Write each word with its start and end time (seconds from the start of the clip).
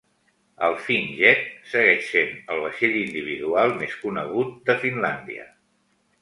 El 0.67 0.77
"Finnjet" 0.85 1.43
segueix 1.73 2.07
sent 2.13 2.33
el 2.55 2.63
vaixell 2.63 2.97
individual 3.03 3.75
més 3.83 3.95
conegut 4.07 4.57
de 4.71 4.79
Finlàndia. 4.87 5.47